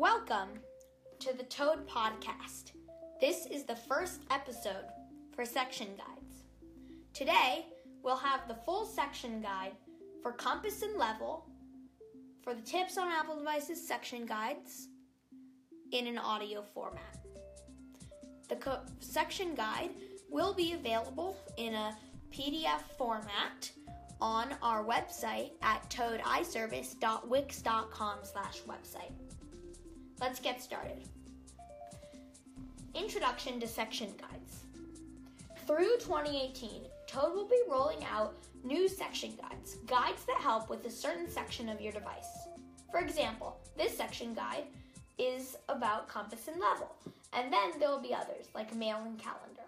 Welcome 0.00 0.48
to 1.18 1.36
the 1.36 1.44
Toad 1.44 1.86
Podcast. 1.86 2.72
This 3.20 3.44
is 3.44 3.64
the 3.64 3.76
first 3.76 4.22
episode 4.30 4.86
for 5.36 5.44
section 5.44 5.88
guides. 5.88 6.44
Today, 7.12 7.66
we'll 8.02 8.16
have 8.16 8.48
the 8.48 8.56
full 8.64 8.86
section 8.86 9.42
guide 9.42 9.72
for 10.22 10.32
compass 10.32 10.80
and 10.80 10.96
level, 10.96 11.44
for 12.42 12.54
the 12.54 12.62
tips 12.62 12.96
on 12.96 13.08
Apple 13.08 13.36
devices 13.36 13.86
section 13.86 14.24
guides 14.24 14.88
in 15.92 16.06
an 16.06 16.16
audio 16.16 16.64
format. 16.72 17.18
The 18.48 18.56
co- 18.56 18.80
section 19.00 19.54
guide 19.54 19.90
will 20.30 20.54
be 20.54 20.72
available 20.72 21.36
in 21.58 21.74
a 21.74 21.94
PDF 22.32 22.80
format 22.96 23.70
on 24.18 24.54
our 24.62 24.82
website 24.82 25.50
at 25.60 25.90
toadiservice.wix.com 25.90 28.18
slash 28.22 28.62
website. 28.62 29.12
Let's 30.20 30.38
get 30.38 30.60
started. 30.60 30.98
Introduction 32.94 33.58
to 33.58 33.66
section 33.66 34.10
guides. 34.20 34.64
Through 35.66 35.96
2018, 36.00 36.82
Toad 37.06 37.34
will 37.34 37.48
be 37.48 37.62
rolling 37.70 38.04
out 38.04 38.34
new 38.62 38.86
section 38.86 39.32
guides, 39.40 39.76
guides 39.86 40.26
that 40.26 40.36
help 40.36 40.68
with 40.68 40.84
a 40.84 40.90
certain 40.90 41.30
section 41.30 41.70
of 41.70 41.80
your 41.80 41.92
device. 41.92 42.48
For 42.90 43.00
example, 43.00 43.56
this 43.78 43.96
section 43.96 44.34
guide 44.34 44.64
is 45.16 45.56
about 45.70 46.08
compass 46.08 46.48
and 46.48 46.60
level, 46.60 46.94
and 47.32 47.50
then 47.50 47.70
there 47.78 47.88
will 47.88 48.02
be 48.02 48.14
others 48.14 48.48
like 48.54 48.76
mail 48.76 48.98
and 49.06 49.18
calendar. 49.18 49.62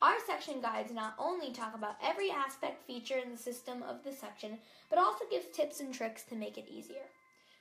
Our 0.00 0.16
section 0.26 0.62
guides 0.62 0.92
not 0.92 1.14
only 1.18 1.52
talk 1.52 1.74
about 1.74 1.96
every 2.02 2.30
aspect 2.30 2.86
feature 2.86 3.18
in 3.18 3.30
the 3.30 3.36
system 3.36 3.82
of 3.82 4.02
the 4.02 4.12
section, 4.12 4.56
but 4.88 4.98
also 4.98 5.26
gives 5.30 5.46
tips 5.48 5.80
and 5.80 5.92
tricks 5.92 6.22
to 6.24 6.36
make 6.36 6.56
it 6.56 6.70
easier. 6.70 7.04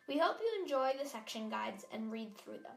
We 0.07 0.17
hope 0.17 0.37
you 0.41 0.61
enjoy 0.61 0.91
the 1.01 1.07
section 1.07 1.49
guides 1.49 1.85
and 1.93 2.11
read 2.11 2.37
through 2.37 2.57
them. 2.57 2.75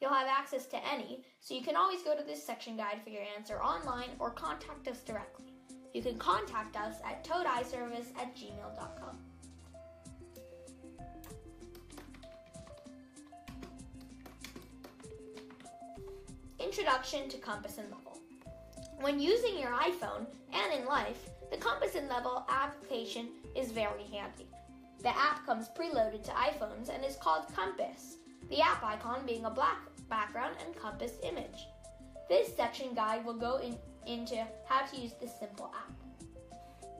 You'll 0.00 0.12
have 0.12 0.28
access 0.28 0.66
to 0.66 0.86
any, 0.86 1.22
so 1.40 1.54
you 1.54 1.62
can 1.62 1.76
always 1.76 2.02
go 2.02 2.14
to 2.16 2.22
this 2.22 2.44
section 2.44 2.76
guide 2.76 3.00
for 3.02 3.10
your 3.10 3.22
answer 3.36 3.62
online 3.62 4.10
or 4.18 4.30
contact 4.30 4.86
us 4.88 5.00
directly. 5.00 5.46
You 5.94 6.02
can 6.02 6.18
contact 6.18 6.76
us 6.76 6.96
at 7.04 7.24
toadiservice 7.24 8.16
at 8.18 8.36
gmail.com. 8.36 9.18
Introduction 16.58 17.28
to 17.30 17.38
Compass 17.38 17.78
and 17.78 17.90
Level. 17.90 18.18
When 19.00 19.18
using 19.18 19.58
your 19.58 19.70
iPhone 19.70 20.26
and 20.52 20.78
in 20.78 20.86
life, 20.86 21.30
the 21.50 21.56
Compass 21.56 21.94
and 21.94 22.08
Level 22.08 22.44
application 22.50 23.28
is 23.56 23.72
very 23.72 24.04
handy. 24.04 24.46
The 25.02 25.16
app 25.16 25.46
comes 25.46 25.68
preloaded 25.68 26.22
to 26.24 26.30
iPhones 26.32 26.94
and 26.94 27.04
is 27.04 27.16
called 27.16 27.54
Compass, 27.54 28.16
the 28.50 28.60
app 28.60 28.82
icon 28.82 29.24
being 29.26 29.46
a 29.46 29.50
black 29.50 29.78
background 30.10 30.56
and 30.64 30.76
compass 30.76 31.12
image. 31.22 31.68
This 32.28 32.54
section 32.54 32.94
guide 32.94 33.24
will 33.24 33.34
go 33.34 33.58
in, 33.58 33.78
into 34.06 34.44
how 34.66 34.84
to 34.84 35.00
use 35.00 35.12
this 35.20 35.32
simple 35.38 35.72
app. 35.74 35.92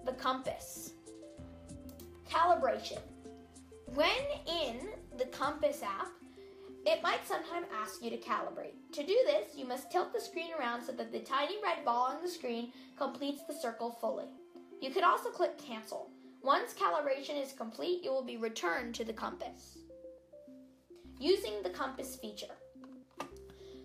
The 0.06 0.12
compass. 0.12 0.92
Calibration. 2.28 3.00
When 3.94 4.08
in 4.46 4.88
the 5.18 5.26
Compass 5.26 5.82
app, 5.82 6.08
it 6.86 7.02
might 7.02 7.26
sometimes 7.26 7.66
ask 7.82 8.02
you 8.02 8.10
to 8.10 8.16
calibrate. 8.16 8.74
To 8.92 9.04
do 9.04 9.18
this, 9.26 9.56
you 9.56 9.66
must 9.66 9.90
tilt 9.90 10.12
the 10.12 10.20
screen 10.20 10.50
around 10.58 10.82
so 10.82 10.92
that 10.92 11.12
the 11.12 11.18
tiny 11.18 11.56
red 11.62 11.84
ball 11.84 12.06
on 12.06 12.22
the 12.22 12.28
screen 12.28 12.72
completes 12.96 13.42
the 13.46 13.52
circle 13.54 13.91
fully. 14.00 14.26
You 14.80 14.91
could 14.91 15.02
also 15.02 15.28
click 15.30 15.58
cancel. 15.58 16.10
Once 16.42 16.72
calibration 16.72 17.40
is 17.40 17.52
complete, 17.52 18.02
you 18.02 18.10
will 18.10 18.24
be 18.24 18.38
returned 18.38 18.94
to 18.94 19.04
the 19.04 19.12
compass. 19.12 19.76
Using 21.18 21.62
the 21.62 21.68
compass 21.68 22.16
feature. 22.16 22.54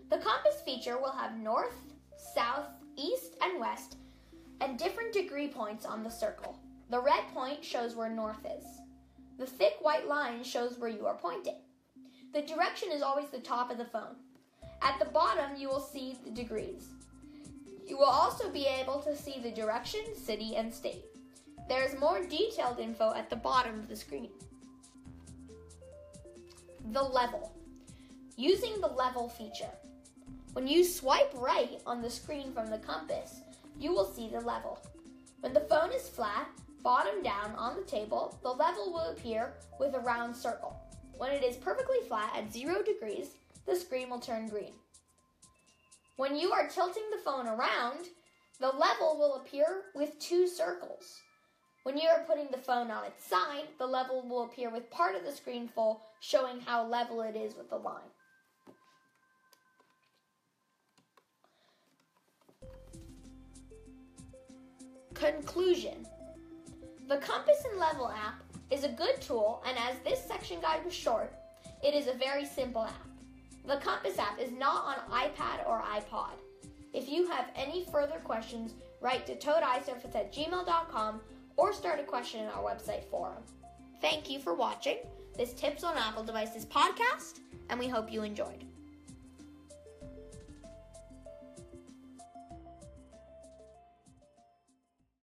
The 0.09 0.19
compass 0.19 0.61
feature 0.63 0.97
will 0.97 1.11
have 1.11 1.37
north, 1.37 1.75
south, 2.33 2.67
east, 2.95 3.35
and 3.41 3.59
west, 3.59 3.97
and 4.61 4.79
different 4.79 5.11
degree 5.11 5.49
points 5.49 5.85
on 5.85 6.01
the 6.01 6.09
circle. 6.09 6.57
The 6.89 7.01
red 7.01 7.25
point 7.33 7.63
shows 7.63 7.93
where 7.93 8.09
north 8.09 8.45
is. 8.45 8.63
The 9.37 9.45
thick 9.45 9.73
white 9.81 10.07
line 10.07 10.41
shows 10.41 10.77
where 10.77 10.89
you 10.89 11.05
are 11.07 11.17
pointing. 11.17 11.59
The 12.33 12.41
direction 12.41 12.89
is 12.93 13.01
always 13.01 13.27
the 13.29 13.39
top 13.39 13.69
of 13.69 13.77
the 13.77 13.83
phone. 13.85 14.15
At 14.81 14.97
the 14.99 15.11
bottom, 15.11 15.57
you 15.57 15.67
will 15.67 15.81
see 15.81 16.17
the 16.23 16.31
degrees. 16.31 16.87
You 17.85 17.97
will 17.97 18.05
also 18.05 18.49
be 18.49 18.65
able 18.65 19.01
to 19.01 19.15
see 19.15 19.41
the 19.43 19.51
direction, 19.51 20.01
city, 20.15 20.55
and 20.55 20.73
state. 20.73 21.03
There 21.67 21.83
is 21.83 21.99
more 21.99 22.21
detailed 22.23 22.79
info 22.79 23.13
at 23.13 23.29
the 23.29 23.35
bottom 23.35 23.79
of 23.79 23.87
the 23.87 23.95
screen. 23.95 24.29
The 26.91 27.01
level. 27.01 27.51
Using 28.37 28.79
the 28.81 28.87
level 28.87 29.29
feature. 29.29 29.71
When 30.53 30.67
you 30.67 30.83
swipe 30.83 31.33
right 31.35 31.81
on 31.87 32.01
the 32.01 32.09
screen 32.09 32.53
from 32.53 32.67
the 32.67 32.77
compass, 32.77 33.41
you 33.79 33.91
will 33.91 34.05
see 34.05 34.29
the 34.29 34.41
level. 34.41 34.79
When 35.39 35.53
the 35.53 35.61
phone 35.61 35.91
is 35.91 36.07
flat, 36.07 36.47
bottom 36.83 37.23
down 37.23 37.55
on 37.57 37.75
the 37.75 37.81
table, 37.81 38.37
the 38.43 38.51
level 38.51 38.93
will 38.93 39.09
appear 39.09 39.53
with 39.79 39.95
a 39.95 39.99
round 39.99 40.35
circle. 40.35 40.79
When 41.17 41.31
it 41.31 41.43
is 41.43 41.57
perfectly 41.57 41.97
flat 42.07 42.31
at 42.35 42.53
0 42.53 42.83
degrees, 42.83 43.29
the 43.65 43.75
screen 43.75 44.09
will 44.09 44.19
turn 44.19 44.47
green. 44.47 44.73
When 46.17 46.37
you 46.37 46.51
are 46.51 46.67
tilting 46.67 47.03
the 47.11 47.21
phone 47.23 47.47
around, 47.47 48.05
the 48.59 48.67
level 48.67 49.17
will 49.17 49.35
appear 49.35 49.85
with 49.95 50.19
two 50.19 50.47
circles. 50.47 51.21
When 51.85 51.99
you 51.99 52.09
are 52.09 52.23
putting 52.23 52.47
the 52.47 52.57
phone 52.57 52.89
on 52.89 53.05
its 53.05 53.23
side, 53.23 53.67
the 53.77 53.85
level 53.85 54.23
will 54.27 54.45
appear 54.45 54.71
with 54.71 54.89
part 54.89 55.15
of 55.15 55.23
the 55.23 55.31
screen 55.31 55.67
full, 55.67 56.01
showing 56.19 56.59
how 56.59 56.87
level 56.87 57.21
it 57.21 57.35
is 57.35 57.55
with 57.55 57.69
the 57.69 57.75
line. 57.75 58.09
Conclusion 65.13 66.07
The 67.07 67.17
Compass 67.17 67.63
and 67.69 67.79
Level 67.79 68.09
app 68.09 68.41
is 68.71 68.83
a 68.83 68.89
good 68.89 69.21
tool, 69.21 69.63
and 69.67 69.77
as 69.77 69.99
this 70.03 70.25
section 70.25 70.59
guide 70.61 70.83
was 70.83 70.95
short, 70.95 71.31
it 71.83 71.93
is 71.93 72.07
a 72.07 72.13
very 72.13 72.45
simple 72.45 72.85
app. 72.85 73.07
The 73.67 73.77
Compass 73.77 74.17
app 74.17 74.39
is 74.39 74.51
not 74.51 74.85
on 74.85 75.11
iPad 75.11 75.67
or 75.67 75.83
iPod. 75.83 76.33
If 76.93 77.07
you 77.07 77.27
have 77.27 77.51
any 77.55 77.85
further 77.91 78.17
questions, 78.23 78.73
write 79.01 79.27
to 79.27 79.35
toadiservice 79.35 80.15
at 80.15 80.33
gmail.com 80.33 81.21
or 81.57 81.73
start 81.73 81.99
a 81.99 82.03
question 82.03 82.41
in 82.41 82.49
our 82.49 82.63
website 82.63 83.03
forum. 83.05 83.43
Thank 84.01 84.29
you 84.29 84.39
for 84.39 84.53
watching 84.53 84.97
this 85.37 85.53
Tips 85.53 85.83
on 85.83 85.97
Apple 85.97 86.23
Devices 86.23 86.65
podcast, 86.65 87.39
and 87.69 87.79
we 87.79 87.87
hope 87.87 88.11
you 88.11 88.23
enjoyed. 88.23 88.65